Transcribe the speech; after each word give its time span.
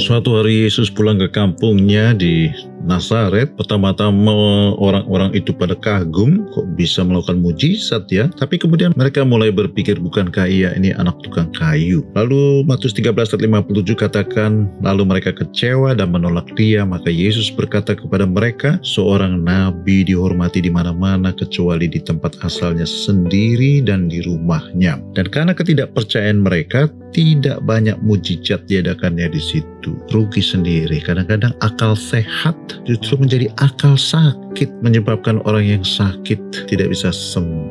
Suatu 0.00 0.40
hari 0.40 0.64
Yesus 0.64 0.88
pulang 0.88 1.20
ke 1.20 1.28
kampungnya 1.28 2.16
di 2.16 2.48
Nazaret. 2.84 3.52
Pertama-tama 3.56 4.72
orang-orang 4.80 5.36
itu 5.36 5.52
pada 5.52 5.76
kagum 5.76 6.48
kok 6.52 6.66
bisa 6.76 7.04
melakukan 7.04 7.40
mujizat 7.40 8.08
ya. 8.08 8.28
Tapi 8.36 8.56
kemudian 8.56 8.96
mereka 8.96 9.24
mulai 9.24 9.52
berpikir 9.52 10.00
bukankah 10.00 10.48
ia 10.48 10.72
ini 10.76 10.94
anak 10.96 11.20
tukang 11.24 11.48
kayu. 11.52 12.04
Lalu 12.16 12.64
Matius 12.64 12.96
13 12.96 13.12
ayat 13.12 13.42
57 13.68 13.96
katakan 13.96 14.68
lalu 14.80 15.02
mereka 15.04 15.30
kecewa 15.34 15.92
dan 15.92 16.12
menolak 16.12 16.48
dia. 16.56 16.82
Maka 16.84 17.12
Yesus 17.12 17.52
berkata 17.52 17.92
kepada 17.92 18.24
mereka 18.24 18.80
seorang 18.82 19.44
nabi 19.44 20.02
dihormati 20.04 20.64
di 20.64 20.72
mana-mana 20.72 21.34
kecuali 21.36 21.86
di 21.86 22.00
tempat 22.00 22.40
asalnya 22.44 22.88
sendiri 22.88 23.84
dan 23.84 24.08
di 24.08 24.24
rumahnya. 24.24 24.98
Dan 25.12 25.28
karena 25.28 25.52
ketidakpercayaan 25.52 26.40
mereka 26.40 26.88
tidak 27.10 27.58
banyak 27.66 27.98
mujizat 28.06 28.64
diadakannya 28.70 29.26
di 29.30 29.42
situ. 29.42 29.98
Rugi 30.14 30.38
sendiri. 30.42 31.02
Kadang-kadang 31.02 31.54
akal 31.58 31.98
sehat 31.98 32.54
justru 32.88 33.20
menjadi 33.20 33.46
akal 33.62 33.94
sakit 33.94 34.70
menyebabkan 34.82 35.38
orang 35.46 35.78
yang 35.78 35.84
sakit 35.86 36.38
tidak 36.66 36.90
bisa 36.90 37.14
sembuh. 37.14 37.69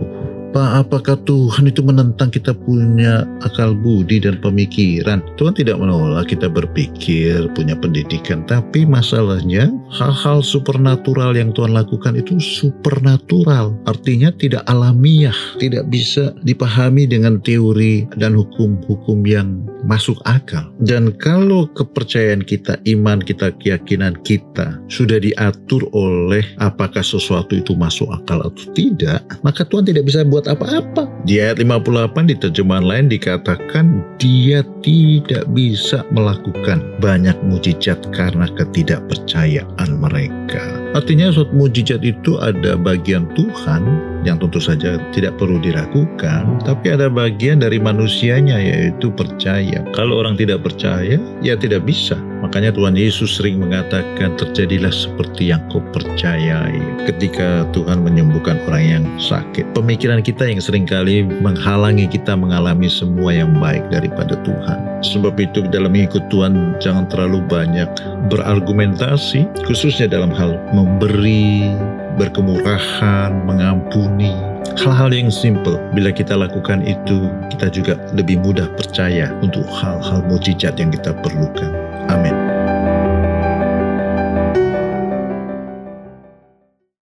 Pak, 0.49 0.89
apakah 0.89 1.13
Tuhan 1.29 1.69
itu 1.69 1.85
menentang 1.85 2.33
kita 2.33 2.57
punya 2.57 3.21
akal 3.45 3.77
budi 3.77 4.17
dan 4.17 4.41
pemikiran? 4.41 5.21
Tuhan 5.37 5.53
tidak 5.53 5.77
menolak 5.77 6.33
kita 6.33 6.49
berpikir, 6.49 7.45
punya 7.53 7.77
pendidikan, 7.77 8.41
tapi 8.49 8.81
masalahnya 8.81 9.69
hal-hal 9.93 10.41
supernatural 10.41 11.37
yang 11.37 11.53
Tuhan 11.53 11.77
lakukan 11.77 12.17
itu 12.17 12.41
supernatural. 12.41 13.77
Artinya 13.85 14.33
tidak 14.41 14.65
alamiah, 14.65 15.35
tidak 15.61 15.85
bisa 15.93 16.33
dipahami 16.41 17.05
dengan 17.05 17.37
teori 17.45 18.09
dan 18.17 18.33
hukum-hukum 18.33 19.21
yang 19.29 19.69
masuk 19.85 20.17
akal. 20.25 20.65
Dan 20.81 21.13
kalau 21.21 21.69
kepercayaan 21.77 22.43
kita, 22.43 22.81
iman 22.89 23.21
kita, 23.21 23.53
keyakinan 23.61 24.17
kita 24.25 24.81
sudah 24.89 25.21
diatur 25.21 25.85
oleh 25.93 26.43
apakah 26.57 27.05
sesuatu 27.05 27.53
itu 27.53 27.77
masuk 27.77 28.09
akal 28.11 28.41
atau 28.43 28.65
tidak, 28.73 29.21
maka 29.45 29.61
Tuhan 29.63 29.85
tidak 29.85 30.09
bisa 30.09 30.25
buat 30.27 30.38
buat 30.39 30.55
apa-apa. 30.55 31.03
Di 31.27 31.43
ayat 31.43 31.59
58 31.59 32.31
di 32.31 32.35
terjemahan 32.39 32.87
lain 32.87 33.05
dikatakan 33.11 33.99
dia 34.15 34.63
tidak 34.79 35.43
bisa 35.51 36.07
melakukan 36.15 36.79
banyak 37.03 37.35
mujizat 37.43 37.99
karena 38.15 38.47
ketidakpercayaan 38.55 39.99
mereka. 39.99 40.63
Artinya 40.95 41.35
suatu 41.35 41.51
mujizat 41.51 41.99
itu 42.07 42.39
ada 42.39 42.79
bagian 42.79 43.27
Tuhan 43.35 43.83
yang 44.23 44.39
tentu 44.39 44.63
saja 44.63 44.95
tidak 45.11 45.35
perlu 45.35 45.59
dilakukan, 45.59 46.63
tapi 46.63 46.95
ada 46.95 47.11
bagian 47.11 47.59
dari 47.59 47.83
manusianya 47.83 48.55
yaitu 48.55 49.11
percaya. 49.11 49.83
Kalau 49.91 50.23
orang 50.23 50.39
tidak 50.39 50.63
percaya, 50.63 51.19
ya 51.43 51.53
tidak 51.59 51.83
bisa. 51.83 52.15
Makanya 52.39 52.71
Tuhan 52.71 52.95
Yesus 52.95 53.35
sering 53.35 53.59
mengatakan 53.59 54.39
terjadilah 54.39 54.91
seperti 54.91 55.51
yang 55.51 55.59
kau 55.67 55.83
percayai 55.91 56.79
ketika 57.05 57.67
Tuhan 57.75 58.01
menyembuhkan 58.01 58.59
orang 58.67 58.83
yang 58.83 59.05
sakit. 59.19 59.75
Pemikiran 59.75 60.23
kita 60.23 60.47
yang 60.47 60.63
sering 60.63 60.87
kali 60.87 61.27
menghalangi 61.27 62.07
kita 62.07 62.35
mengalami 62.39 62.87
semua 62.87 63.35
yang 63.35 63.51
baik 63.59 63.83
daripada 63.91 64.39
Tuhan. 64.47 65.03
Sebab 65.03 65.35
itu 65.39 65.67
dalam 65.67 65.91
mengikut 65.91 66.27
Tuhan 66.31 66.79
jangan 66.79 67.07
terlalu 67.11 67.43
banyak 67.47 67.87
berargumentasi 68.31 69.47
khususnya 69.67 70.07
dalam 70.11 70.31
hal 70.31 70.55
memberi, 70.71 71.71
berkemurahan, 72.19 73.31
mengampuni, 73.47 74.35
hal-hal 74.75 75.11
yang 75.15 75.31
simple. 75.31 75.79
Bila 75.95 76.11
kita 76.11 76.35
lakukan 76.35 76.83
itu, 76.83 77.31
kita 77.55 77.71
juga 77.71 77.93
lebih 78.11 78.43
mudah 78.43 78.67
percaya 78.75 79.31
untuk 79.39 79.63
hal-hal 79.71 80.19
mujizat 80.27 80.75
yang 80.75 80.91
kita 80.91 81.15
perlukan. 81.23 81.78
Amén. 82.09 82.48